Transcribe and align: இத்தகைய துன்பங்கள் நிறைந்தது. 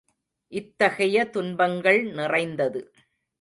இத்தகைய 0.53 1.25
துன்பங்கள் 1.29 2.01
நிறைந்தது. 2.11 2.81